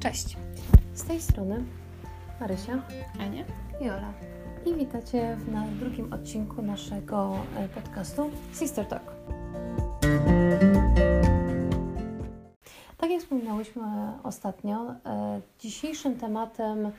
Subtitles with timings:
[0.00, 0.36] Cześć.
[0.94, 1.64] Z tej strony
[2.40, 2.82] Marysia
[3.18, 3.44] Ania?
[3.80, 4.12] i Ola.
[4.66, 9.12] I witacie w na drugim odcinku naszego e, podcastu Sister Talk.
[12.98, 13.82] Tak jak wspominałyśmy
[14.22, 16.92] ostatnio, e, dzisiejszym tematem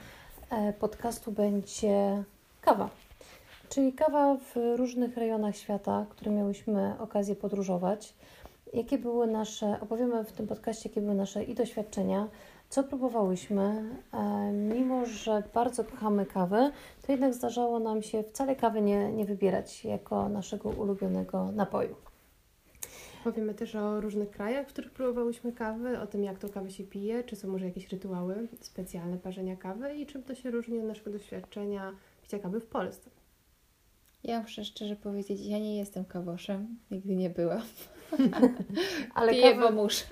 [0.49, 2.23] e, podcastu będzie
[2.61, 2.89] kawa.
[3.69, 8.13] Czyli kawa w różnych rejonach świata, które miałyśmy okazję podróżować.
[8.73, 12.27] Jakie były nasze, opowiemy w tym podcaście, jakie były nasze i doświadczenia,
[12.71, 13.83] co próbowałyśmy.
[14.13, 16.71] E, mimo, że bardzo kochamy kawę,
[17.05, 21.95] to jednak zdarzało nam się wcale kawy nie, nie wybierać jako naszego ulubionego napoju.
[23.23, 26.83] Powiemy też o różnych krajach, w których próbowałyśmy kawy, o tym jak tą kawę się
[26.83, 30.85] pije, czy są może jakieś rytuały specjalne parzenia kawy i czym to się różni od
[30.85, 31.91] naszego doświadczenia
[32.21, 33.09] picia kawy w Polsce.
[34.23, 37.61] Ja muszę szczerze powiedzieć, ja nie jestem kawoszem, nigdy nie byłam.
[39.15, 40.05] Ale Piję, kawę- bo muszę.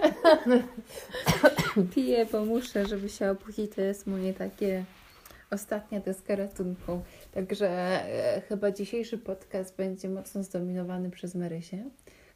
[1.96, 3.76] Piję, bo muszę, żeby się obudzić.
[3.76, 4.86] To jest moje takie
[5.52, 7.02] ostatnia deska ratunku.
[7.32, 11.90] Także e, chyba dzisiejszy podcast będzie mocno zdominowany przez Marysię,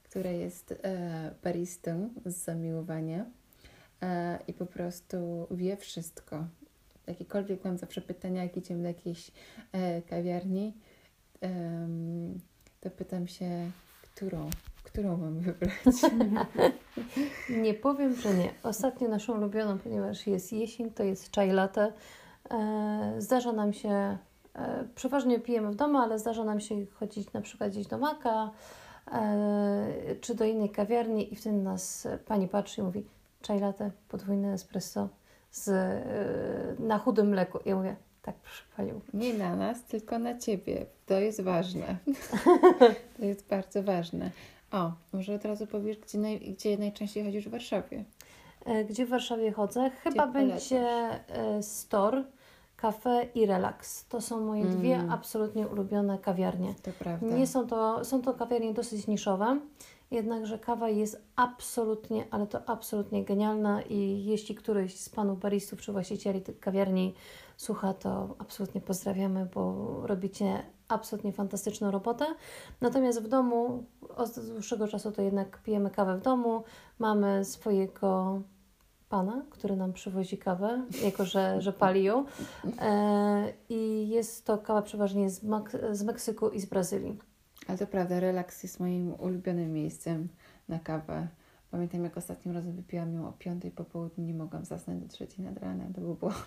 [0.04, 3.26] która jest e, baristą z zamiłowania
[4.02, 6.48] e, i po prostu wie wszystko.
[7.08, 9.32] Jakiekolwiek mam zawsze pytania, jak idziemy do jakiejś
[9.72, 10.74] e, kawiarni,
[12.82, 13.72] to pytam się,
[14.16, 14.50] którą,
[14.84, 15.74] którą mam wybrać.
[17.64, 18.54] Nie powiem, że nie.
[18.64, 21.94] Ostatnio naszą ulubioną, ponieważ jest jesień, to jest chai latte.
[22.52, 24.18] E, Zdarza nam się,
[24.56, 28.52] e, przeważnie pijemy w domu, ale zdarza nam się chodzić na przykład gdzieś do Maka
[29.12, 33.06] e, czy do innej kawiarni i wtedy nas pani patrzy i mówi
[33.48, 35.10] chai latte, podwójne espresso
[35.52, 35.70] z,
[36.80, 37.60] na chudym mleku.
[37.66, 39.02] Ja mówię, tak proszę Panią.
[39.14, 40.86] Nie na nas, tylko na ciebie.
[41.06, 41.98] To jest ważne.
[43.20, 44.32] to jest bardzo ważne.
[44.72, 48.04] O, może od razu powiesz, gdzie, naj, gdzie najczęściej chodzisz w Warszawie.
[48.66, 49.92] E, Gdzie w Warszawie chodzę?
[50.04, 52.24] Chyba będzie e, Store,
[52.78, 54.08] Cafe i Relax.
[54.08, 55.12] To są moje dwie Mm.
[55.12, 56.74] absolutnie ulubione kawiarnie.
[56.84, 57.36] To prawda.
[57.36, 59.60] Nie są to, są to kawiarnie dosyć niszowe,
[60.12, 65.92] jednakże kawa jest absolutnie, ale to absolutnie genialna i jeśli któryś z panów baristów czy
[65.92, 67.14] właścicieli tych kawiarni
[67.58, 72.26] słucha, to absolutnie pozdrawiamy, bo robicie absolutnie fantastyczną robotę.
[72.82, 73.84] Natomiast w domu
[74.16, 76.64] od dłuższego czasu to jednak pijemy kawę w domu,
[77.00, 78.42] mamy swojego
[79.10, 82.26] pana, który nam przywozi kawę, jako że, że pali ją.
[82.80, 87.20] E, I jest to kawa przeważnie z, Mak- z Meksyku i z Brazylii.
[87.68, 90.28] Ale to prawda, relaks jest moim ulubionym miejscem
[90.70, 91.28] na kawę.
[91.74, 95.46] Pamiętam, jak ostatnim razem wypiłam ją o piątej po południu, nie mogłam zasnąć do trzeciej
[95.46, 95.94] nad ranem.
[95.94, 96.46] To był błąd.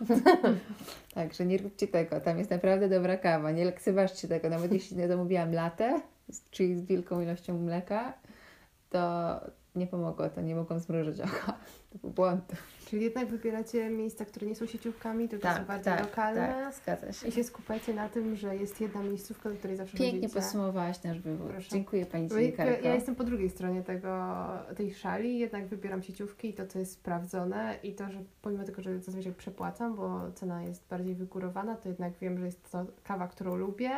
[1.15, 2.21] Także nie róbcie tego.
[2.21, 3.51] Tam jest naprawdę dobra kawa.
[3.51, 4.49] Nie lekceważcie tego.
[4.49, 6.01] Nawet jeśli nie zamówiłam latę,
[6.51, 8.13] czyli z wielką ilością mleka,
[8.91, 9.41] to
[9.77, 10.41] nie pomogło to.
[10.41, 11.59] Nie mogłam zmrużyć oka.
[11.93, 12.53] To był błąd.
[12.87, 17.13] Czyli jednak wybieracie miejsca, które nie są sieciówkami, tylko są bardziej tak, lokalne tak, zgadza
[17.13, 17.29] się.
[17.29, 20.41] i się skupiacie na tym, że jest jedna miejscówka, do której zawsze Pięknie chodzicie.
[20.41, 21.51] podsumowałaś nasz wybór.
[21.51, 21.69] Proszę.
[21.71, 22.87] Dziękuję Pani jakby dziennikarko.
[22.87, 24.35] ja jestem po drugiej stronie tego,
[24.77, 28.83] tej szali, jednak wybieram sieciówki i to, co jest sprawdzone i to, że pomimo tego,
[28.83, 33.29] że zazwyczaj przepłacam, bo cena jest bardziej wygórowana, to jednak wiem, że jest to kawa,
[33.29, 33.91] którą lubię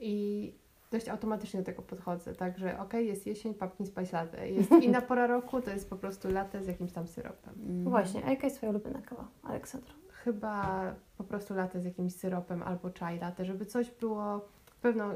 [0.00, 0.52] i
[0.94, 2.34] dość automatycznie do tego podchodzę.
[2.34, 4.50] Także okej, jest jesień, pumpkin spice latte.
[4.50, 7.54] Jest inna pora roku, to jest po prostu latte z jakimś tam syropem.
[7.66, 7.84] Mm.
[7.84, 9.94] Właśnie, a jaka jest Twoja ulubiona kawa, Aleksandro?
[10.08, 14.48] Chyba po prostu latte z jakimś syropem albo chai latte, żeby coś było,
[14.82, 15.10] pewno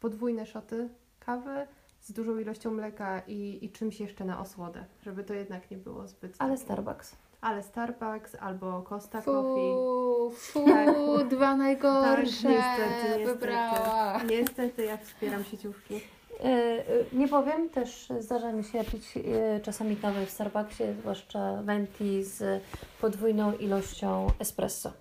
[0.00, 0.88] podwójne szoty
[1.20, 1.66] kawy
[2.00, 6.08] z dużą ilością mleka i, i czymś jeszcze na osłodę, żeby to jednak nie było
[6.08, 6.36] zbyt...
[6.38, 7.16] Ale Starbucks.
[7.46, 9.74] Ale Starbucks albo Costa Coffee.
[9.74, 11.28] Fu, fu, Tak.
[11.28, 12.48] dwa najgorsze.
[12.48, 13.24] niestety, niestety.
[13.26, 14.20] Wybrała.
[14.30, 15.94] Niestety ja wspieram sieciówki.
[15.94, 21.62] E, e, Nie powiem, też zdarza mi się pić e, czasami kawę w Starbucksie, zwłaszcza
[21.62, 22.62] venti z
[23.00, 24.92] podwójną ilością espresso.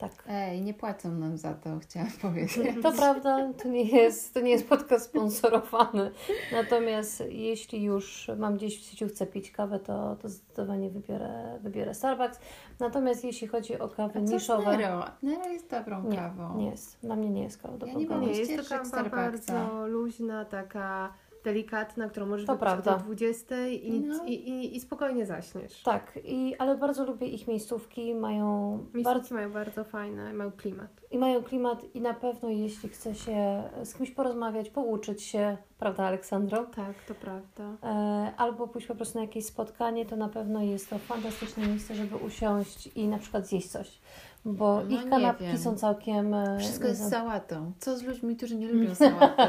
[0.00, 0.24] Tak.
[0.28, 2.82] Ej, nie płacą nam za to, chciałam powiedzieć.
[2.82, 6.10] To prawda, to nie jest, to nie jest podcast sponsorowany.
[6.52, 12.40] Natomiast jeśli już mam gdzieś w sieciówce pić kawę, to, to zdecydowanie wybiorę, wybiorę Starbucks.
[12.78, 15.04] Natomiast jeśli chodzi o kawy A co niszowe, Nero?
[15.22, 16.56] Nero jest dobrą nie, kawą.
[16.58, 16.98] nie jest.
[17.02, 19.20] Dla mnie nie jest kawa do Ja nie mam Nie, jest to kawa Starbucksa.
[19.54, 21.12] bardzo luźna, taka
[21.44, 22.96] delikatna, którą możesz To wypić prawda.
[22.96, 24.24] o 20 i, No.
[24.26, 25.82] i, i, i spokojnie zaśniesz.
[25.82, 30.90] Tak, i, ale bardzo lubię ich miejscówki, mają Miejscówki bardzo mają bardzo fajne, mają klimat.
[31.10, 36.04] i mają klimat i na pewno jeśli chce się z kimś porozmawiać, pouczyć się, prawda
[36.04, 36.64] Aleksandro?
[36.64, 37.76] Tak, to prawda.
[37.82, 41.94] E, albo pójść po prostu na jakieś spotkanie, to na pewno jest to fantastyczne miejsce,
[41.94, 44.00] żeby usiąść i na przykład zjeść coś.
[44.44, 45.58] Bo No ich kanapki wiem.
[45.58, 46.34] są całkiem...
[46.34, 47.72] e, Wszystko jest nie z sałatą.
[47.78, 49.42] Co z ludźmi, którzy nie lubią sałaty?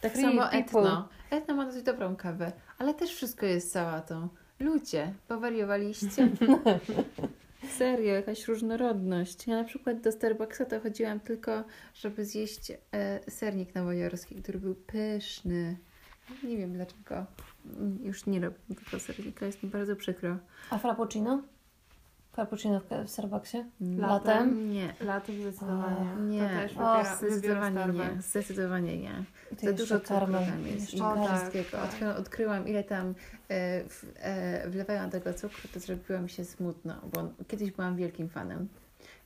[0.00, 0.58] Tak Free samo people.
[0.80, 1.08] Etno.
[1.30, 4.28] Etno ma dosyć dobrą kawę, ale też wszystko jest sałatą.
[4.60, 6.28] Ludzie, powariowaliście?
[7.78, 9.46] Serio, jakaś różnorodność.
[9.46, 11.64] Ja na przykład do Starbucksa to chodziłam tylko,
[11.94, 15.76] żeby zjeść e, sernik nowojorski, który był pyszny.
[16.42, 17.26] Nie wiem dlaczego.
[17.66, 20.36] Mm, Już nie robię tego sernika, jest mi bardzo przykro.
[20.70, 21.42] A frappuccino?
[22.38, 23.64] Frappuccino w, w Starbucksie?
[23.80, 24.70] Mm, Latem?
[24.72, 24.94] Nie.
[25.00, 26.06] Latem zdecydowanie.
[26.28, 28.22] Nie, To też o, wybiera, Zdecydowanie nie.
[28.22, 29.24] Zdecydowanie nie.
[29.62, 30.46] Za dużo karmel.
[30.46, 30.94] tam jest.
[30.94, 31.68] I O, tak, wszystkiego.
[31.70, 31.84] tak.
[31.84, 33.14] Odkryłam, odkryłam, ile tam e,
[33.88, 38.68] w, e, wlewałam tego cukru, to zrobiło mi się smutno, bo kiedyś byłam wielkim fanem,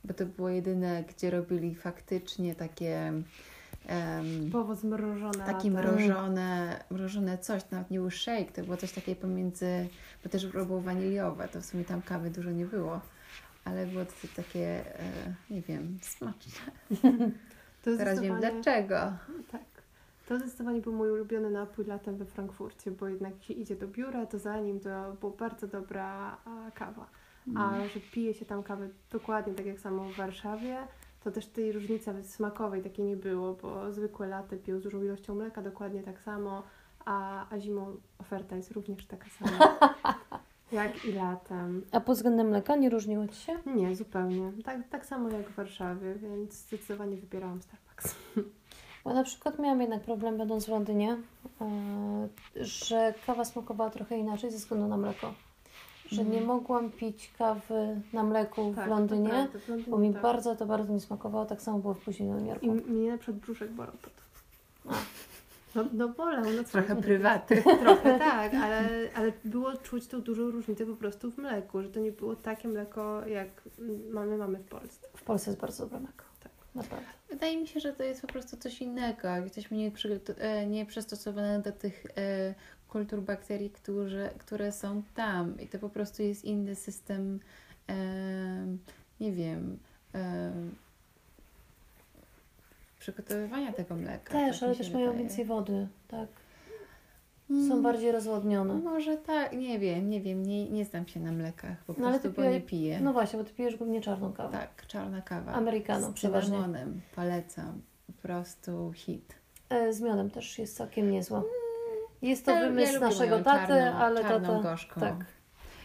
[0.03, 3.13] bo to było jedyne, gdzie robili faktycznie takie
[3.87, 5.95] em, Typowo zmrożone takie latem.
[5.95, 9.87] mrożone, mrożone coś, nawet nie był shake, to było coś takie pomiędzy,
[10.23, 13.01] bo też było waniliowe, to w sumie tam kawy dużo nie było,
[13.65, 16.71] ale było to takie, e, nie wiem, smaczne.
[17.83, 18.95] To Teraz wiem dlaczego.
[19.51, 19.61] Tak.
[20.27, 23.87] To zdecydowanie był mój ulubiony napój latem we Frankfurcie, bo jednak jak się idzie do
[23.87, 26.37] biura, to za nim to była bardzo dobra
[26.75, 27.07] kawa.
[27.55, 30.77] A że pije się tam kawę dokładnie tak jak samo w Warszawie,
[31.23, 35.35] to też tej różnicy smakowej takiej nie było, bo zwykłe latte piją z dużą ilością
[35.35, 36.63] mleka dokładnie tak samo,
[37.05, 39.77] a, a zimą oferta jest również taka sama.
[40.71, 41.85] jak i latem.
[41.91, 43.57] A pod względem mleka nie różniło Ci się?
[43.65, 44.51] Nie, zupełnie.
[44.65, 48.15] Tak, tak samo jak w Warszawie, więc zdecydowanie wybierałam Starbucks.
[49.03, 51.17] Bo na przykład miałam jednak problem będąc w Londynie,
[51.61, 55.33] e, że kawa smakowała trochę inaczej ze względu na mleko.
[56.13, 56.41] Że Mhm.
[56.41, 60.21] nie mogłam pić kawy na mleku Tak, w Londynie, prawda, w Londynie bo mi tak.
[60.21, 61.45] bardzo to bardzo nie smakowało.
[61.45, 62.65] Tak samo było w później w Nowym I Jorku.
[62.71, 63.93] m- mnie na przykład brzuszek bolał.
[65.75, 66.71] No, no bolał, no co?
[66.71, 67.63] Trochę prywaty.
[67.83, 71.99] Trochę tak, ale, ale było czuć tą dużą różnicę po prostu w mleku, że to
[71.99, 73.47] nie było takie mleko, jak
[74.11, 75.07] mamy, mamy w Polsce.
[75.17, 76.23] W Polsce jest bardzo dobre mleko.
[76.73, 76.83] Tak.
[76.83, 77.07] Naprawdę.
[77.29, 79.27] Wydaje mi się, że to jest po prostu coś innego.
[79.43, 82.55] Jesteśmy nie, przygoto- nie przystosowane do tych e,
[82.87, 85.59] kultur bakterii, którzy, które są tam.
[85.59, 87.39] I to po prostu jest inny system,
[87.89, 87.95] e,
[89.19, 89.79] nie wiem,
[90.15, 90.51] e,
[92.99, 94.33] przygotowywania tego mleka.
[94.33, 96.27] Też, tak ale też mają więcej wody, tak.
[97.53, 98.73] Mm, Są bardziej rozwodnione.
[98.73, 102.29] Może tak, nie wiem, nie wiem, nie, nie znam się na mlekach, po No, prostu
[102.31, 102.99] bo pije- nie piję.
[102.99, 104.57] No właśnie, bo Ty pijesz głównie czarną kawę.
[104.57, 105.51] Tak, czarna kawa.
[105.51, 106.49] Americano z przeważnie.
[106.55, 107.81] cynamonem, polecam.
[108.07, 109.35] Po prostu hit.
[109.69, 111.43] E, z miodem też jest całkiem niezła.
[112.21, 114.61] Jest to Ja- ja wymysł lubię naszego taty, czarną- ale czarną tata...
[114.69, 115.01] gorzką.
[115.01, 115.25] Tak,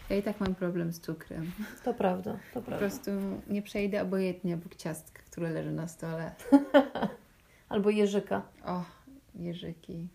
[0.09, 1.51] Ja i tak mam problem z cukrem.
[1.83, 2.77] to prawda, to Po prawda.
[2.77, 3.11] prostu
[3.47, 6.31] nie przejdę obojętnie obok ciastka, które leży na stole.
[7.69, 8.41] Albo jeżyka.
[8.65, 8.83] O,
[9.35, 10.07] jeżyki.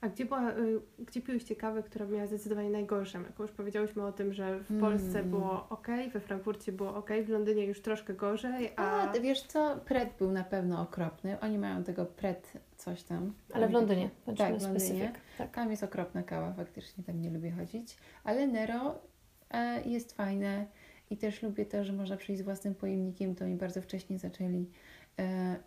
[0.00, 3.42] A gdzie, była, y, gdzie piłyście kawę, która miała zdecydowanie najgorsze mleko?
[3.42, 4.82] Już powiedziałyśmy o tym, że w Mm.
[4.82, 9.10] Polsce było ok, we Frankfurcie było ok, w Londynie już troszkę gorzej, a...
[9.10, 9.76] A, wiesz co?
[9.84, 11.40] Pret był na pewno okropny.
[11.40, 13.32] Oni mają tego pret coś tam.
[13.52, 15.12] Ale w Londynie, Tak, w Londynie.
[15.38, 15.54] Tak.
[15.54, 17.96] Tam jest okropna kawa, faktycznie tam nie lubię chodzić.
[18.24, 18.94] Ale Nero
[19.50, 20.66] e, jest fajne
[21.10, 23.34] i też lubię to, że można przyjść z własnym pojemnikiem.
[23.34, 24.66] To mi bardzo wcześnie zaczęli,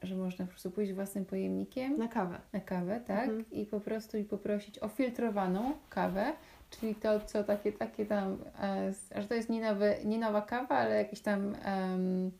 [0.01, 1.97] że można po prostu pójść własnym pojemnikiem.
[1.97, 2.39] Na kawę.
[2.53, 3.23] na kawę, tak?
[3.23, 3.45] Mhm.
[3.51, 6.33] I po prostu i poprosić o filtrowaną kawę,
[6.69, 10.75] czyli to, co takie, takie tam, e, że to jest nie, nowy, nie nowa kawa,
[10.75, 12.31] ale jakieś tam em,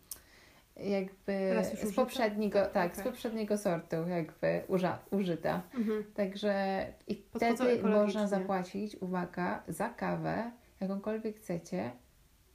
[0.78, 1.96] jakby z użyta?
[1.96, 5.62] poprzedniego, tak, z poprzedniego sortu jakby uża, użyta.
[5.74, 6.04] Mhm.
[6.14, 11.92] Także i Podchodzą wtedy można zapłacić, uwaga, za kawę, jakąkolwiek chcecie,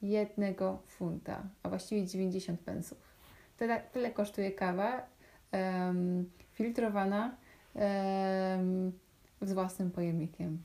[0.03, 3.06] jednego funta, a właściwie 90 pensów.
[3.57, 5.07] Tyle, tyle kosztuje kawa
[5.53, 7.37] em, filtrowana
[7.75, 8.93] em,
[9.43, 10.63] z własnym pojemnikiem.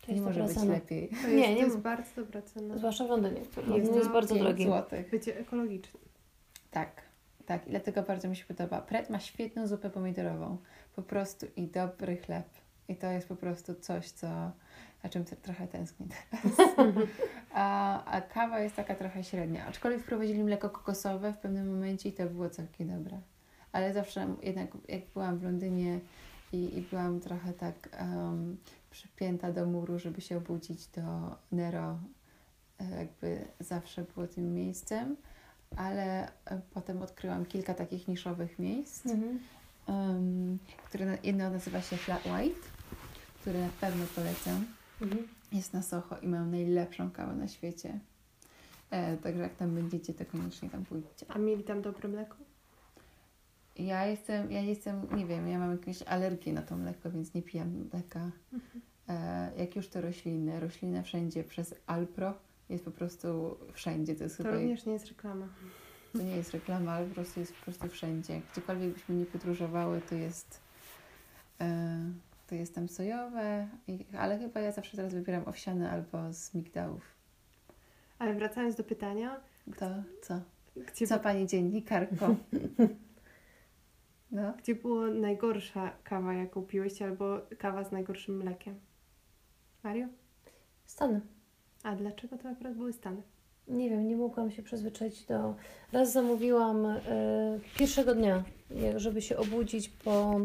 [0.00, 0.72] To nie jest może być cena.
[0.72, 1.08] lepiej.
[1.08, 2.78] To jest, Nie, nie to jest bardzo dobra cena.
[2.78, 3.40] Zwłaszcza w Londynie.
[3.56, 4.64] Londyn Jest jest, bardzo 5 drogi.
[4.64, 5.10] złotych.
[5.10, 6.02] Bycie ekologicznym.
[6.70, 7.02] Tak,
[7.46, 7.66] tak.
[7.66, 8.80] I dlatego bardzo mi się podoba.
[8.80, 10.56] Pret ma świetną zupę pomidorową.
[10.96, 12.46] Po prostu i dobry chleb.
[12.88, 14.26] I to jest po prostu coś, co,
[15.02, 16.76] na czym trochę tęsknię teraz.
[17.54, 19.66] a, a kawa jest taka trochę średnia.
[19.66, 23.20] Aczkolwiek wprowadzili mleko kokosowe w pewnym momencie i to było całkiem dobre.
[23.72, 26.00] Ale zawsze jednak jak byłam w Londynie
[26.52, 28.56] i, i byłam trochę tak um,
[28.90, 31.98] przypięta do muru, żeby się obudzić do Nero,
[32.80, 35.16] e, jakby zawsze było tym miejscem
[35.76, 39.38] ale e, potem odkryłam kilka takich niszowych miejsc, Mhm.
[39.88, 42.60] em, które jedno nazywa się Flat White,
[43.42, 44.66] które na pewno polecam.
[45.00, 45.28] Mhm.
[45.52, 47.98] Jest na Soho i mają najlepszą kawę na świecie.
[48.90, 51.26] E, także jak tam będziecie, to koniecznie tam pójdźcie.
[51.28, 52.36] A mieli tam dobre mleko?
[53.76, 57.42] Ja jestem, ja jestem, nie wiem, ja mam jakąś alergię na to mleko, więc nie
[57.42, 58.30] pijam mleka.
[59.08, 62.34] E, jak już to rośliny, rośliny wszędzie przez Alpro
[62.68, 64.14] jest po prostu wszędzie.
[64.14, 65.48] To jest To chyba również nie jest reklama.
[66.12, 68.40] To nie jest reklama, ale po prostu jest po prostu wszędzie.
[68.52, 70.60] Gdziekolwiek byśmy nie podróżowały, to jest,
[71.60, 72.00] e,
[72.52, 77.02] to jest tam sojowe, i, ale chyba ja zawsze teraz wybieram owsiane albo z migdałów.
[78.18, 79.40] Ale wracając do pytania,
[79.78, 79.86] To
[80.22, 80.40] co?
[80.86, 82.26] gdzie, Co pani dziennikarko?
[84.30, 84.52] No.
[84.58, 88.74] gdzie była najgorsza kawa, jaką piłyście, albo kawa z najgorszym mlekiem?
[89.82, 90.06] Mario?
[90.86, 91.20] Stany.
[91.82, 93.22] A dlaczego to akurat były Stany?
[93.68, 95.54] Nie wiem, nie mogłam się przyzwyczaić do.
[95.92, 97.00] Raz zamówiłam e,
[97.78, 98.44] pierwszego dnia,
[98.96, 100.40] żeby się obudzić po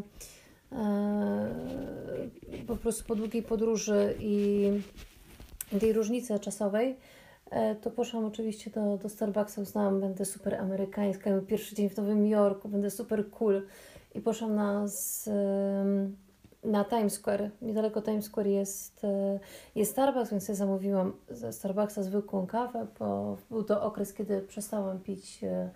[2.67, 4.69] po prostu po długiej podróży i
[5.79, 6.97] tej różnicy czasowej.
[7.49, 11.97] E, to poszłam oczywiście do, do Starbucksa, uznałam, będę super amerykańska, mój pierwszy dzień w
[11.97, 13.61] Nowym Jorku, będę super cool.
[14.15, 15.29] I poszłam na, z,
[16.63, 17.51] na Times Square.
[17.61, 19.39] Niedaleko Times Square jest, e,
[19.75, 24.99] jest Starbucks, więc ja zamówiłam ze Starbucksa zwykłą kawę, bo był to okres, kiedy przestałam
[24.99, 25.69] pić e,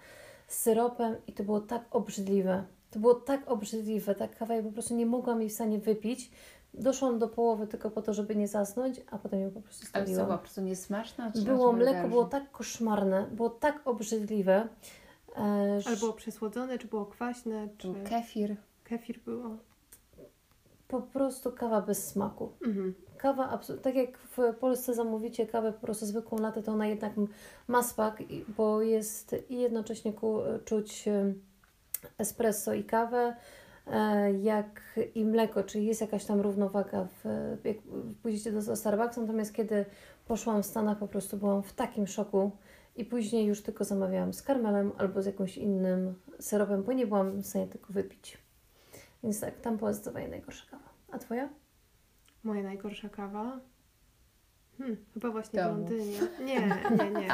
[0.48, 2.64] z syropem i to było tak obrzydliwe.
[2.92, 6.32] To było tak obrzydliwe, ta kawa, ja po prostu nie mogłam jej w stanie wypić.
[6.74, 10.04] Doszłam do połowy tylko po to, żeby nie zasnąć, a potem ją po prostu Ale
[10.06, 10.26] stawiłam.
[10.26, 11.32] była po prostu niesmaczna?
[11.32, 14.68] Czy Było mleko, było tak koszmarne, było tak obrzydliwe.
[15.38, 18.56] E, Albo było przesłodzone, czy było kwaśne, czy kefir.
[18.84, 19.58] kefir było?
[20.88, 22.52] po prostu kawa bez smaku.
[22.66, 22.94] Mhm.
[23.18, 27.14] Kawa, tak jak w Polsce zamówicie kawę po prostu zwykłą latę, to ona jednak
[27.68, 28.24] ma smak,
[28.58, 31.06] bo jest i jednocześnie ku, czuć
[32.18, 33.36] espresso i kawę,
[33.88, 37.26] e, jak i mleko, czyli jest jakaś tam równowaga, w,
[37.64, 37.78] jak
[38.24, 39.86] pójdziecie do, do Starbucksa, natomiast kiedy
[40.28, 42.52] poszłam w Stanach, po prostu byłam w takim szoku
[42.96, 47.42] i później już tylko zamawiałam z karmelem albo z jakimś innym syropem, bo nie byłam
[47.42, 48.38] w stanie tego wypić.
[49.24, 50.90] Więc tak, tam była zdecydowanie najgorsza kawa.
[51.12, 51.50] A Twoja?
[52.44, 53.60] Moja najgorsza kawa?
[54.82, 55.78] Hmm, chyba właśnie w Domu.
[55.80, 56.18] Londynie.
[56.46, 56.60] Nie,
[56.98, 57.32] nie, nie.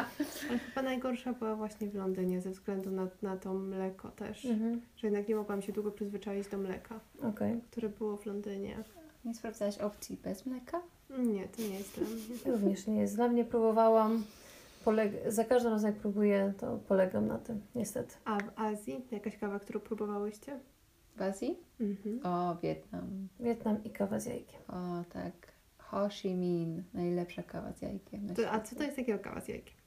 [0.50, 4.46] Ale chyba najgorsza była właśnie w Londynie ze względu na, na to mleko też.
[4.46, 4.82] Mhm.
[4.98, 7.62] Że jednak nie mogłam się długo przyzwyczaić do mleka, Okej.
[7.72, 8.84] które było w Londynie.
[9.26, 10.82] Nie sprawdzałaś opcji bez mleka?
[11.10, 12.58] Nie, to nie jest dla mnie.
[12.58, 13.16] Również nie jest.
[13.16, 14.24] Dla mnie próbowałam.
[14.86, 18.16] Poleg- za każdym razem jak próbuję, to polegam na tym, niestety.
[18.26, 20.60] A w Azji jakaś kawa, którą próbowałyście?
[21.16, 21.58] W Azji?
[21.82, 22.20] Mhm.
[22.24, 23.28] O, Wietnam.
[23.40, 24.60] Wietnam i kawa z jajkiem.
[24.68, 25.34] O, tak.
[25.92, 26.84] Ho Chi Minh.
[26.94, 29.78] Najlepsza kawa z jajkiem To, a co to jest takiego kawa z jajkiem?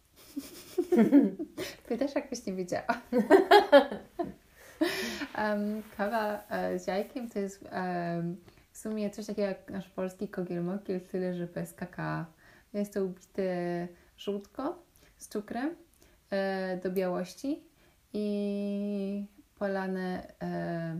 [1.88, 3.00] Pytasz, jakbyś nie wiedziała.
[5.34, 7.64] Em, kawa e, z jajkiem to jest
[8.72, 12.24] w sumie coś takiego jak nasz polski kogiel-mogiel, tyle że bez kakao.
[12.72, 14.82] Jest to ubite żółtko
[15.16, 15.74] z cukrem
[16.30, 17.64] e, do białości
[18.12, 19.26] i
[19.58, 20.96] polane e,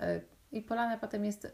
[0.00, 0.20] e,
[0.52, 1.48] i polane potem jest to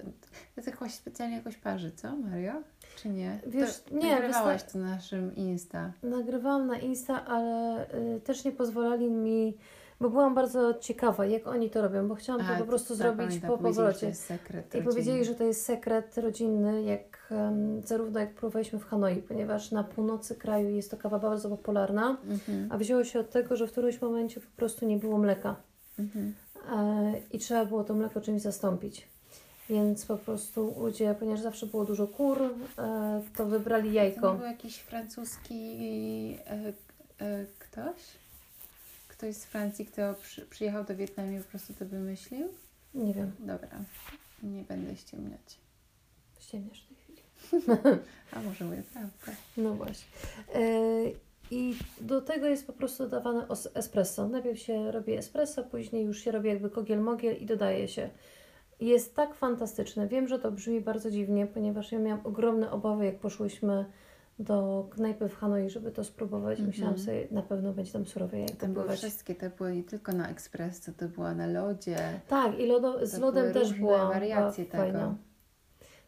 [0.57, 2.53] jest jakoś specjalnie jakoś parzy, co Mario?
[2.97, 3.41] Czy nie?
[3.47, 5.93] Wiesz, to, nie, Nagrywałaś to na naszym Insta.
[6.03, 7.87] Nagrywałam na Insta, ale
[8.17, 9.57] y, też nie pozwolali mi,
[10.01, 12.97] bo byłam bardzo ciekawa, jak oni to robią, bo chciałam to A, po prostu tak,
[12.97, 14.07] zrobić pamiętam, po powiedzieli, że to powrocie.
[14.07, 15.25] jest sekret I powiedzieli, rodzinny.
[15.25, 20.35] że to jest sekret rodzinny, jak em, zarówno jak próbowaliśmy w Hanoi, ponieważ na północy
[20.35, 24.01] kraju jest to kawa bardzo popularna, Mhm, a wzięło się od tego, że w którymś
[24.01, 25.57] momencie po prostu nie było mleka.
[25.99, 26.35] mhm.
[26.73, 29.07] E, i trzeba było to mleko czymś zastąpić.
[29.71, 32.43] Więc po prostu ludzie, ponieważ zawsze było dużo kur,
[32.79, 34.35] e, to wybrali To jajko.
[34.35, 35.77] był jakiś francuski
[36.47, 37.97] e, ktoś?
[39.09, 42.49] Ktoś z Francji, kto przy, przyjechał do Wietnamu i po prostu to wymyślił?
[42.95, 43.69] Nie wiem, Dobra,
[44.43, 45.59] nie będę ściemniać.
[46.41, 47.23] ściemniasz w tej chwili.
[48.33, 49.37] A może mówię prawdę.
[49.57, 50.07] No właśnie.
[51.51, 54.29] I do tego jest po prostu dodawane espresso.
[54.29, 58.11] Najpierw się robi espresso, później już się robi jakby kogiel-mogiel i dodaje się.
[58.81, 60.09] Jest tak fantastyczne.
[60.09, 63.85] Wiem, że to brzmi bardzo dziwnie, ponieważ ja miałam ogromne obawy, jak poszłyśmy
[64.39, 66.59] do knajpy w Hanoi, żeby to spróbować.
[66.59, 66.69] Mhm.
[66.69, 68.99] Myślałam sobie, na pewno będzie tam surowe jajko Tam były pływać.
[68.99, 71.97] wszystkie, to było nie tylko na espresso, to była na lodzie.
[72.29, 75.15] Tak, i lodo, z lodem też różne była wariacje fajna.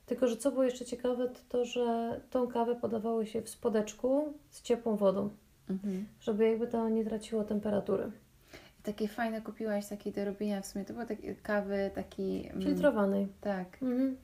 [0.09, 4.33] Tylko, że co było jeszcze ciekawe, to to, że tą kawę podawało się w spodeczku
[4.51, 5.31] z ciepłą wodą,
[5.71, 6.07] Mhm.
[6.21, 8.11] żeby jakby to nie traciło temperatury.
[8.81, 10.85] I takie fajne kupiłaś, takie do robienia w sumie.
[10.85, 12.49] To były takie kawy, taki...
[12.51, 13.29] mm, Filtrowanej.
[13.41, 13.83] Tak.
[13.83, 14.17] Mhm.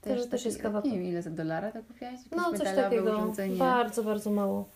[0.00, 2.14] Też- też jest kawa- Nie wiem, ile za dolara to kupiłaś?
[2.14, 3.02] Jakieś No, coś takiego.
[3.12, 3.56] urządzenie.
[3.56, 4.68] Bardzo, bardzo mało.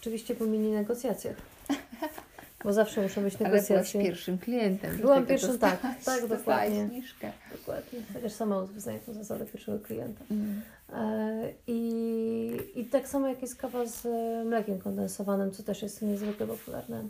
[0.00, 1.36] Oczywiście po mini negocjacjach.
[2.64, 4.02] Bo zawsze muszą być Ale byłaś negocjacje.
[4.02, 4.96] pierwszym klientem.
[4.96, 6.86] Byłam pierwszym, tak, tak, dokładnie.
[6.86, 7.32] zniżkę.
[7.52, 8.00] Dokładnie.
[8.14, 10.24] Chociaż sama uznaję tę zasadę pierwszego klienta.
[10.30, 10.62] Mm.
[10.92, 16.02] E, I, I tak samo jak jest kawa z e, mlekiem kondensowanym, co też jest
[16.02, 17.02] niezwykle popularne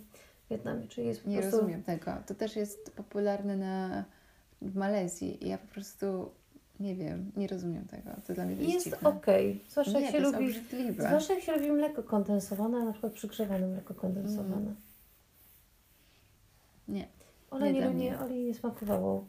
[0.47, 0.89] w Wietnamie.
[0.89, 1.57] Czyli jest po Nie prostu...
[1.57, 2.13] rozumiem tego.
[2.27, 4.05] To też jest popularne na,
[4.63, 6.31] w Malezji i ja po prostu
[6.81, 8.11] nie wiem, nie rozumiem tego.
[8.27, 9.65] To dla mnie jest, Jest okej.
[9.71, 10.93] Zwłaszcza Nie, jak się to jest lubi.
[10.99, 14.57] Zwłaszcza jak się robi mleko kondensowane, a na przykład przygrzewane mleko kondensowane.
[14.57, 14.77] Mm.
[16.89, 17.09] Nie.
[17.51, 18.21] Ole Nie nie, nie.
[18.21, 19.27] Oli nie smakowało.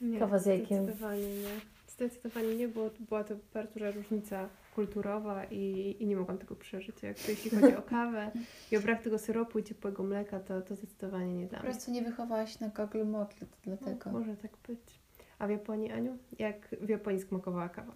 [0.00, 0.84] Nie, Kawa z jajkiem.
[0.84, 1.60] Zdecydowanie nie.
[1.88, 7.02] Zdecydowanie nie, bo była to bardzo duża różnica kulturowa i, i nie mogłam tego przeżyć.
[7.02, 8.30] Jak to, jeśli chodzi o kawę
[8.72, 11.72] i o brak tego syropu i ciepłego mleka, to, to zdecydowanie nie dla Po mnie.
[11.72, 14.10] prostu nie wychowałaś na goglu mogli, to dlatego.
[14.12, 15.00] No, może tak być.
[15.38, 16.18] A w Japonii, Aniu?
[16.38, 17.92] Jak w Japonii smakowała kawa?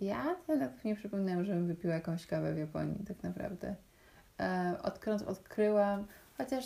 [0.00, 3.76] Ja nawet nie przypominam, żebym wypiła jakąś kawę w Japonii, tak naprawdę.
[4.40, 6.06] E, odkąd odkryłam,
[6.38, 6.64] chociaż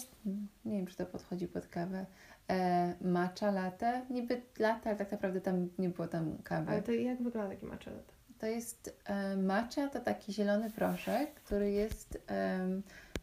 [0.64, 2.06] nie wiem, czy to podchodzi pod kawę,
[2.50, 6.70] e, matcha latte, niby latte, ale tak naprawdę tam nie było tam kawy.
[6.70, 8.12] Ale to jak wygląda taki matcha latte?
[8.38, 12.18] To jest e, matcha, to taki zielony proszek, który jest,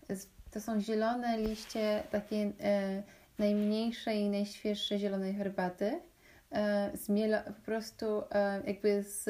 [0.10, 3.04] z, to są zielone liście, takie e,
[3.40, 6.00] najmniejsze i najświeższe zielonej herbaty.
[6.52, 9.26] E, zmielo, po prostu e, jakby z,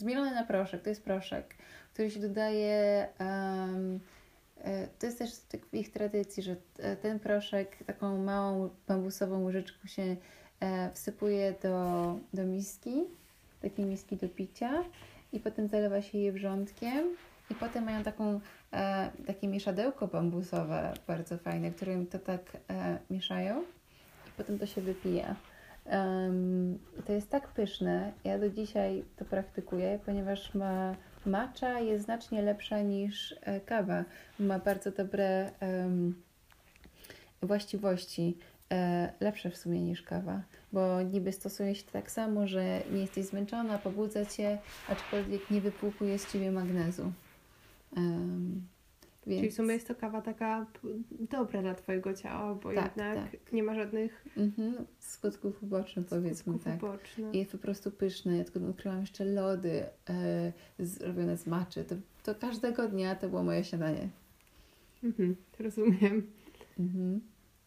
[0.00, 1.54] zmielone na proszek, to jest proszek,
[1.92, 3.68] który się dodaje, e,
[4.98, 5.30] to jest też
[5.70, 10.16] w ich tradycji, że e, ten proszek taką małą bambusową łyżeczką się
[10.60, 13.04] e, wsypuje do, do miski,
[13.62, 14.84] takiej miski do picia
[15.32, 17.04] i potem zalewa się je wrzątkiem
[17.50, 18.40] i potem mają taką,
[18.72, 22.40] e, takie mieszadełko bambusowe bardzo fajne, którym to tak
[22.70, 23.62] e, mieszają
[24.26, 25.36] i potem to się wypija.
[25.84, 30.94] Em, to jest tak pyszne, ja do dzisiaj to praktykuję, ponieważ ma
[31.26, 34.04] matcha jest znacznie lepsza niż e, kawa.
[34.38, 36.22] Ma bardzo dobre em,
[37.42, 38.38] właściwości,
[38.72, 43.26] e, lepsze w sumie niż kawa, bo niby stosuje się tak samo, że nie jesteś
[43.26, 47.12] zmęczona, pobudza cię, aczkolwiek nie wypłukuje z ciebie magnezu.
[47.96, 48.73] Em,
[49.26, 49.40] więc...
[49.40, 50.66] Czyli w sumie jest to kawa taka
[51.20, 53.52] dobra dla Twojego ciała, bo Tak, jednak tak.
[53.52, 56.82] nie ma żadnych Mhm, skutków ubocznych powiedzmy skutków tak.
[56.82, 57.34] ubocznych.
[57.34, 58.36] I jest po prostu pyszne.
[58.38, 61.84] Ja tylko odkryłam jeszcze lody e, zrobione z maczy.
[61.84, 64.08] To, to każdego dnia to było moje śniadanie.
[65.04, 66.26] Mhm, rozumiem.
[66.78, 67.20] Mhm.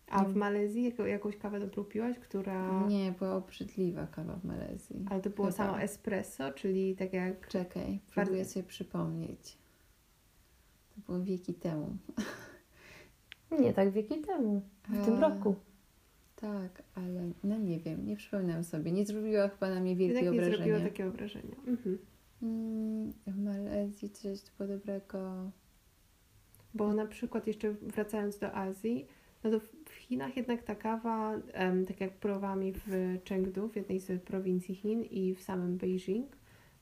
[0.09, 0.37] A w Mm.
[0.37, 2.87] Malezji jakąś kawę dobrą piłaś, która...
[2.87, 5.05] Nie, była obrzydliwa kawa w Malezji.
[5.09, 5.57] Ale to było Chyba.
[5.57, 7.47] samo espresso, czyli tak jak...
[7.47, 9.57] Czekaj, próbuję sobie przypomnieć.
[11.07, 11.97] Było wieki temu.
[13.61, 15.55] Nie tak wieki temu, w tym A, roku.
[16.35, 18.91] Tak, ale no nie wiem, nie przypominam sobie.
[18.91, 20.57] Nie zrobiła chyba na mnie Jednak wielkiego nie wrażenia.
[20.57, 21.55] zrobiło takiego wrażenia.
[21.67, 21.98] Mhm.
[22.41, 25.51] Mm, w Malezji coś było dobrego.
[26.74, 29.07] Bo na przykład jeszcze wracając do Azji,
[29.43, 31.33] no to w Chinach jednak ta kawa,
[31.87, 36.27] tak jak próbowałam w Chengdu, w jednej z prowincji Chin i w samym Beijing,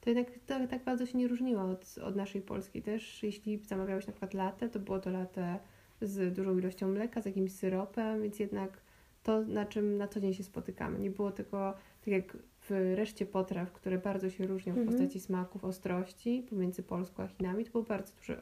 [0.06, 2.82] to jednak tak, tak bardzo się nie różniła od, od naszej polskiej.
[2.82, 5.60] Też jeśli zamawiałeś na przykład latte, to było to latte
[6.02, 8.82] z dużą ilością mleka, z jakimś syropem, więc jednak
[9.24, 11.00] to, na czym na co dzień się spotykamy.
[11.00, 12.38] Nie było tylko, tak jak
[12.70, 14.98] w reszcie potraw, które bardzo się różnią w Mhm.
[14.98, 18.42] postaci smaków, ostrości pomiędzy Polską a Chinami, to była bardzo duże,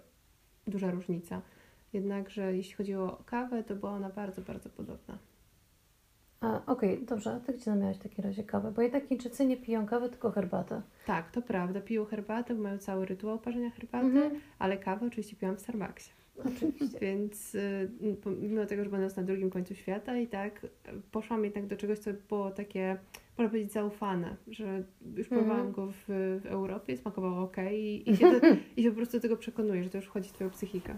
[0.67, 1.41] duża różnica.
[1.93, 5.17] Jednakże jeśli chodziło o kawę, to była ona bardzo, bardzo podobna.
[6.67, 8.71] Okej, dobrze, a ty gdzie miałeś w takim razie kawę?
[8.75, 10.81] Bo jednak Chińczycy nie piją kawy, tylko herbatę.
[11.05, 11.81] Tak, to prawda.
[11.81, 14.31] Piją herbatę, mają cały rytuał parzenia herbaty, Mhm.
[14.59, 16.11] ale kawę oczywiście piłam w Starbucksie.
[16.45, 16.99] Oczywiście.
[17.07, 17.89] Więc y,
[18.23, 20.67] pomimo tego, że będąc na drugim końcu świata i tak
[21.11, 22.97] poszłam jednak do czegoś, co było takie,
[23.37, 24.83] można powiedzieć, zaufane, że
[25.15, 25.25] już Mhm.
[25.27, 26.03] próbowałam go w,
[26.41, 29.83] w Europie, smakowało ok i, i, się to, i się po prostu do tego przekonuję,
[29.83, 30.93] że to już wchodzi w Twoją psychikę.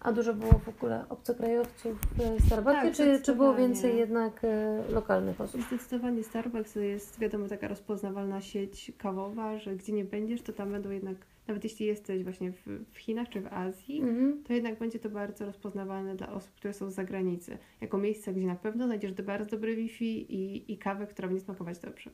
[0.00, 4.82] A dużo było w ogóle obcokrajowców w Starbucksie, Tak, czy, czy było więcej jednak e,
[4.92, 5.62] lokalnych osób?
[5.62, 10.90] Zdecydowanie Starbucks jest, wiadomo, taka rozpoznawalna sieć kawowa, że gdzie nie będziesz, to tam będą
[10.90, 11.16] jednak,
[11.48, 14.42] nawet jeśli jesteś właśnie w, w Chinach czy w Azji, Mhm.
[14.46, 17.58] to jednak będzie to bardzo rozpoznawalne dla osób, które są z zagranicy.
[17.80, 21.44] Jako miejsce, gdzie na pewno znajdziesz do bardzo dobre Wi-Fi i, i kawę, która będzie
[21.44, 22.10] smakować dobrze.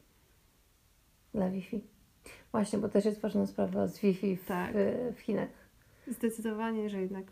[1.35, 1.81] Dla Wi-Fi.
[2.53, 4.73] Właśnie, bo też jest ważna sprawa z Wi-Fi w, Tak.
[5.16, 5.49] w Chinach.
[6.07, 7.25] Zdecydowanie, że jednak,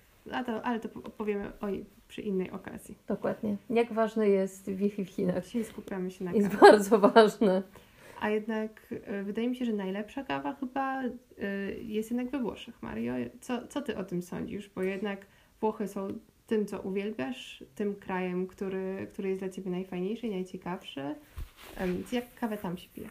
[0.46, 1.66] to, ale to opowiemy o,
[2.08, 2.98] przy innej okazji.
[3.08, 3.56] Dokładnie.
[3.70, 5.44] Jak ważne jest Wi-Fi w Chinach?
[5.44, 6.60] Dzisiaj skupiamy się na Jest kawie.
[6.60, 7.62] bardzo ważne.
[8.20, 11.10] A jednak e, wydaje mi się, że najlepsza kawa chyba e,
[11.82, 12.82] jest jednak we Włoszech.
[12.82, 14.68] Mario, co, co ty o tym sądzisz?
[14.68, 15.26] Bo jednak
[15.60, 16.08] Włochy są
[16.46, 21.14] tym, co uwielbiasz, tym krajem, który, który jest dla ciebie najfajniejszy i najciekawszy.
[22.12, 23.08] Jak kawę tam się pije?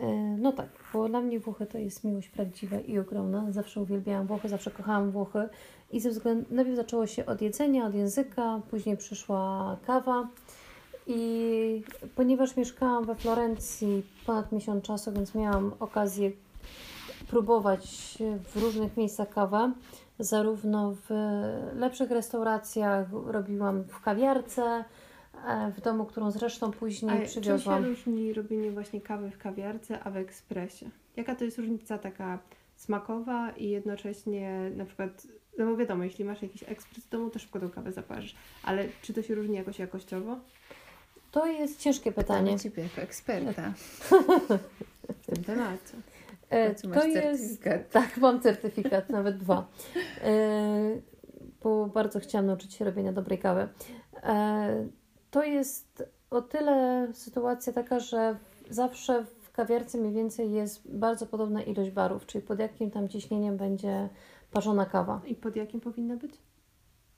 [0.00, 3.52] E, No tak, bo dla mnie Włochy to jest miłość prawdziwa i ogromna.
[3.52, 5.48] Zawsze uwielbiałam Włochy, zawsze kochałam Włochy.
[5.90, 10.28] I ze względu, najpierw zaczęło się od jedzenia, od języka, później przyszła kawa.
[11.06, 11.82] I
[12.14, 16.30] ponieważ mieszkałam we Florencji ponad miesiąc czasu, więc miałam okazję
[17.28, 19.72] próbować w różnych miejscach kawę,
[20.18, 21.10] zarówno w
[21.74, 24.84] lepszych restauracjach, robiłam w kawiarce,
[25.76, 27.84] w domu, którą zresztą później A czym się przywiozłam.
[27.84, 30.90] różni robienie właśnie kawy w kawiarce, a w ekspresie?
[31.16, 32.38] Jaka to jest różnica taka
[32.76, 35.26] smakowa i jednocześnie na przykład,
[35.58, 38.88] no bo wiadomo, jeśli masz jakiś ekspres w domu, to szybko tą kawę zaparzysz, ale
[39.02, 40.36] czy to się różni jakoś jakościowo?
[41.30, 42.40] To jest ciężkie pytanie.
[42.40, 43.72] Pytanie Ciebie jako eksperta.
[45.26, 45.96] tym temacie.
[46.50, 47.90] E, masz certyfikat.
[47.90, 49.66] Tak, mam certyfikat, nawet dwa.
[50.24, 51.00] E,
[51.62, 53.68] bo bardzo chciałam nauczyć się robienia dobrej kawy.
[55.30, 58.36] To jest o tyle sytuacja taka, że
[58.70, 63.56] zawsze w kawiarce mniej więcej jest bardzo podobna ilość barów, czyli pod jakim tam ciśnieniem
[63.56, 64.08] będzie
[64.50, 65.20] parzona kawa.
[65.26, 66.32] I pod jakim powinna być?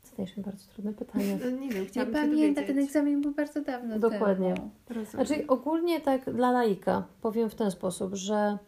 [0.03, 1.39] Zadajesz mi bardzo trudne pytanie.
[1.45, 4.55] No, nie wiem, chciałabym się pamiętam, ten egzamin był bardzo dawno Dokładnie.
[4.85, 5.05] temu.
[5.05, 8.59] Znaczy ogólnie tak dla laika powiem w ten sposób, że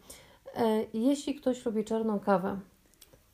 [0.55, 2.59] e, jeśli ktoś lubi czarną kawę,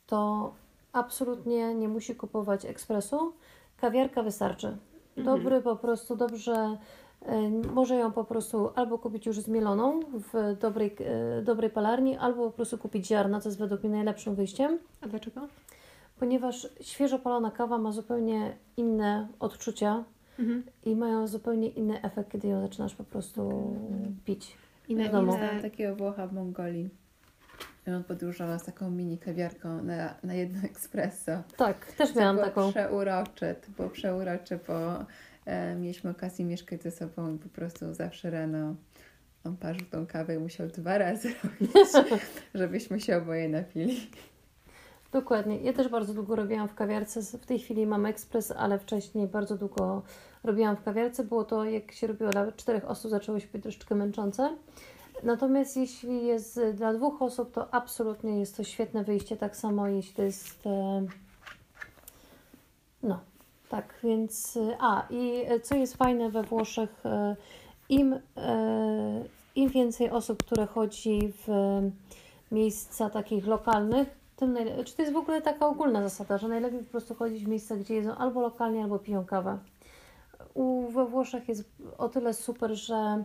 [0.06, 0.52] to
[0.92, 3.32] absolutnie nie musi kupować ekspresu.
[3.76, 4.76] Kawiarka wystarczy.
[5.16, 6.76] Dobry po prostu, dobrze
[7.22, 10.00] e, może ją po prostu albo kupić już zmieloną
[10.32, 10.96] w dobrej,
[11.38, 15.08] e, dobrej palarni, albo po prostu kupić ziarna, co jest według mnie najlepszym wyjściem, A
[15.08, 15.40] dlaczego?
[16.18, 20.04] ponieważ świeżo palona kawa ma zupełnie inne odczucia
[20.38, 20.62] Mhm.
[20.84, 23.62] i mają zupełnie inny efekt, kiedy ją zaczynasz po prostu
[24.24, 24.56] pić.
[24.88, 25.08] I na.
[25.10, 26.88] Znam takiego Włocha w Mongolii.
[27.86, 31.32] I on podróżował z taką mini kawiarką na, na jedno espresso.
[31.56, 32.70] Tak, też miałam było taką.
[32.70, 35.04] przeurocze, to było przeurocze, bo
[35.46, 38.74] e, mieliśmy okazję mieszkać ze sobą i po prostu zawsze rano
[39.44, 41.72] on parzył tą kawę i musiał dwa razy robić,
[42.54, 44.10] żebyśmy się oboje napili.
[45.12, 45.56] Dokładnie.
[45.56, 47.22] Ja też bardzo długo robiłam w kawiarce.
[47.38, 50.02] W tej chwili mam ekspres, ale wcześniej bardzo długo
[50.44, 51.24] robiłam w kawiarce.
[51.24, 54.56] Było to, jak się robiło dla czterech osób, zaczęło się być troszeczkę męczące.
[55.22, 59.36] Natomiast jeśli jest dla dwóch osób, to absolutnie jest to świetne wyjście.
[59.36, 60.66] Tak samo jeśli to jest.
[60.66, 61.06] e,
[63.02, 63.20] No,
[63.68, 64.56] tak, więc.
[64.56, 67.02] e, A, i e, co jest fajne we Włoszech,
[67.88, 68.18] im,
[69.54, 71.48] im więcej osób, które chodzi w
[72.52, 76.78] miejsca takich lokalnych, tym najle- czy to jest w ogóle taka ogólna zasada, że najlepiej
[76.78, 79.58] po prostu chodzić w miejsca, gdzie jedzą albo lokalnie, albo piją kawę.
[80.54, 81.64] U, we Włoszech jest
[81.98, 83.24] o tyle super, że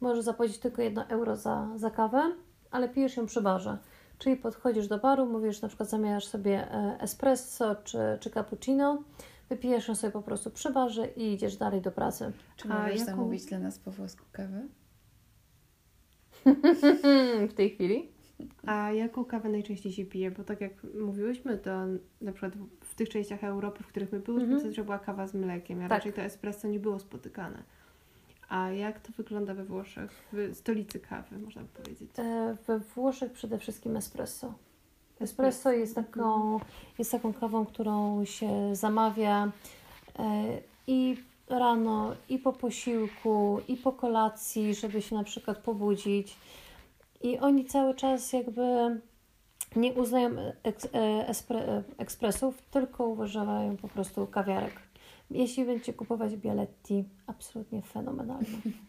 [0.00, 2.32] możesz zapłacić tylko 1 euro za, za kawę,
[2.70, 3.78] ale pijesz ją przy barze.
[4.18, 9.02] Czyli podchodzisz do baru, mówisz na przykład zamieniasz sobie e, espresso czy, czy cappuccino,
[9.48, 12.32] wypijesz ją sobie po prostu przy barze i idziesz dalej do pracy.
[12.56, 14.62] Czy A możesz jaką- zamówić dla nas po włosku kawę?
[17.50, 18.08] w tej chwili?
[18.66, 20.30] A jaką kawę najczęściej się pije?
[20.30, 21.70] Bo tak jak mówiłyśmy, to
[22.20, 24.74] na przykład w tych częściach Europy, w których my byłyśmy, Mhm.
[24.74, 25.90] to była kawa z mlekiem, a Tak.
[25.90, 27.62] raczej to espresso nie było spotykane.
[28.48, 32.10] A jak to wygląda we Włoszech, w stolicy kawy, można by powiedzieć?
[32.18, 34.54] E, We Włoszech przede wszystkim espresso.
[35.20, 36.60] Espresso jest taką,
[36.98, 39.52] jest taką kawą, którą się zamawia
[40.18, 40.22] e,
[40.86, 41.16] i
[41.48, 46.36] rano, i po posiłku, i po kolacji, żeby się na przykład pobudzić.
[47.22, 48.62] I oni cały czas jakby
[49.76, 50.54] nie uznają e,
[51.98, 54.87] ekspresów, tylko uważają po prostu kawiarek.
[55.30, 58.48] Jeśli będziecie kupować Bialetti, absolutnie fenomenalne.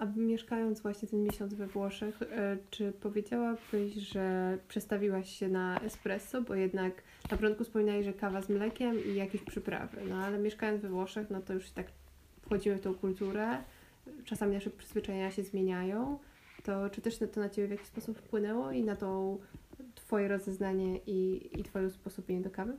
[0.00, 6.42] A mieszkając właśnie ten miesiąc we Włoszech, e, czy powiedziałabyś, że przestawiłaś się na espresso,
[6.42, 10.82] bo jednak na początku wspominałeś, że kawa z mlekiem i jakieś przyprawy, no ale mieszkając
[10.82, 11.86] we Włoszech, no to już tak
[12.42, 13.58] wchodzimy w tą kulturę,
[14.24, 16.18] czasami nasze przyzwyczajenia się zmieniają,
[16.62, 19.38] to czy też to na Ciebie w jakiś sposób wpłynęło i na tą
[19.94, 22.76] Twoje rozeznanie i, i Twoje usposobienie do kawy?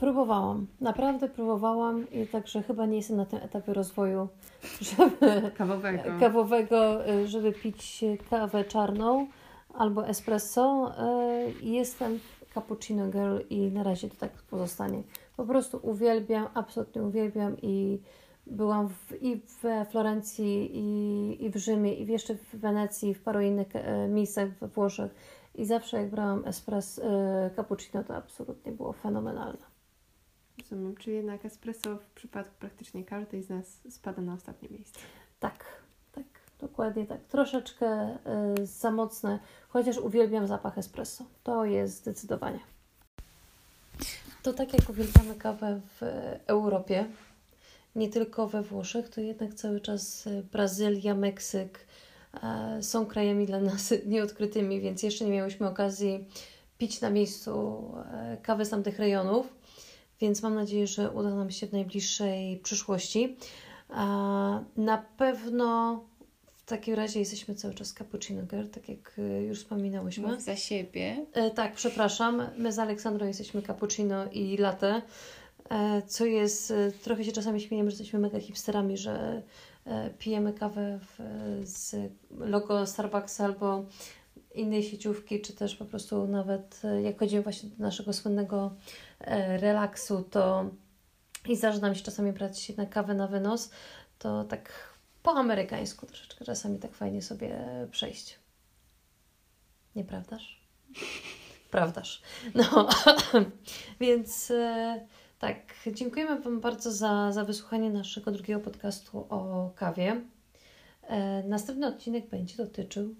[0.00, 4.28] Próbowałam, naprawdę próbowałam i także chyba nie jestem na tym etapie rozwoju,
[4.96, 6.02] żeby Kawowego.
[6.20, 9.26] kawowego, y, żeby pić kawę czarną
[9.74, 10.92] albo espresso.
[11.62, 12.18] Y, Jestem
[12.54, 15.02] cappuccino girl i na razie to tak pozostanie.
[15.36, 18.00] Po prostu uwielbiam, absolutnie uwielbiam i
[18.46, 23.40] byłam w, i we Florencji, i, i w Rzymie, i jeszcze w Wenecji, w paru
[23.40, 25.14] innych e, miejscach we Włoszech.
[25.54, 27.02] I zawsze jak brałam espresso,
[27.56, 29.69] cappuccino, to absolutnie było fenomenalne.
[30.70, 35.00] Rozumiem, czy jednak espresso w przypadku praktycznie każdej z nas spada na ostatnie miejsce.
[35.40, 35.64] Tak,
[36.12, 36.24] tak,
[36.60, 37.20] dokładnie tak.
[37.24, 38.16] Troszeczkę
[38.58, 41.24] y, za mocne, chociaż uwielbiam zapach espresso.
[41.42, 42.60] To jest zdecydowanie.
[44.42, 46.02] To tak jak uwielbiamy kawę w
[46.46, 47.06] Europie,
[47.96, 51.86] nie tylko we Włoszech, to jednak cały czas y, Brazylia, Meksyk
[52.42, 56.28] e, są krajami dla nas nieodkrytymi, więc jeszcze nie miałyśmy okazji
[56.78, 59.59] pić na miejscu e, kawy z tamtych rejonów,
[60.20, 63.36] więc mam nadzieję, że uda nam się w najbliższej przyszłości.
[64.76, 66.00] Na pewno
[66.52, 70.28] w takim razie jesteśmy cały czas cappuccino girl, tak jak y, już wspominałyśmy.
[70.28, 71.26] Mów za siebie.
[71.32, 72.42] E, tak, przepraszam.
[72.58, 75.02] My z Aleksandrą jesteśmy cappuccino i latte,
[75.70, 79.42] e, co jest, e, trochę się czasami śmiejemy, że jesteśmy mega hipsterami, że
[79.86, 81.18] e, pijemy kawę w,
[81.64, 81.96] z
[82.38, 83.84] logo Starbucksa albo
[84.54, 88.70] innej sieciówki, czy też po prostu nawet e, jak chodzimy właśnie do naszego słynnego
[89.60, 90.70] relaksu, to
[91.48, 93.70] i zdarza nam się czasami brać jednak kawę na wynos,
[94.18, 94.90] to tak
[95.22, 97.58] po amerykańsku troszeczkę czasami tak fajnie sobie
[97.90, 98.38] przejść.
[99.96, 100.60] Nieprawdaż?
[101.70, 102.22] Prawdaż.
[102.54, 102.88] No,
[104.00, 105.06] więc e,
[105.38, 105.56] tak,
[105.92, 110.20] dziękujemy Wam bardzo za, za wysłuchanie naszego drugiego podcastu o kawie.
[111.02, 113.14] E, następny odcinek będzie dotyczył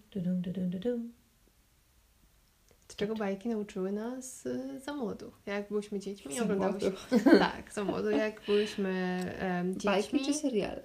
[2.96, 5.33] czego bajki nauczyły nas y, za młodu.
[5.46, 6.92] Jak byłyśmy dziećmi, Za oglądałyśmy.
[7.38, 8.11] Tak, za młodu.
[8.11, 8.90] Jak byłyśmy
[9.38, 9.90] em, dziećmi.
[9.90, 10.83] Bajki czy seriale?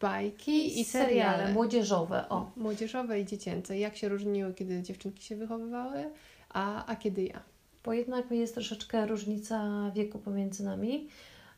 [0.00, 1.52] bajki i seriale seriale.
[1.52, 2.28] młodzieżowe.
[2.28, 3.78] O, Młodzieżowe i dziecięce.
[3.78, 6.10] Jak się różniły, kiedy dziewczynki się wychowywały,
[6.48, 7.42] a, a kiedy ja.
[7.84, 11.08] bo jednak jest troszeczkę różnica wieku pomiędzy nami.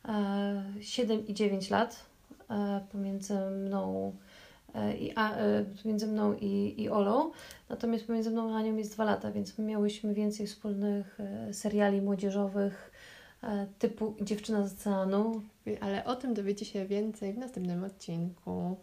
[0.04, 2.06] E, 7 i 9 lat
[2.50, 4.12] e, pomiędzy mną
[4.98, 7.30] i, a, e, pomiędzy mną i, i Olą.
[7.68, 12.02] Natomiast pomiędzy mną a Anią jest 2 lata, więc my miałyśmy więcej wspólnych e, seriali
[12.02, 12.90] młodzieżowych
[13.42, 15.42] e, typu Dziewczyna z oceanu.
[15.80, 18.76] Ale o tym dowiecie się więcej w następnym odcinku.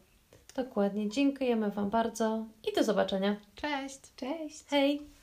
[0.56, 1.10] Dokładnie.
[1.10, 3.36] Dziękujemy Wam bardzo i do zobaczenia.
[3.56, 4.00] Cześć!
[4.16, 4.66] Cześć!
[4.68, 5.21] Hej!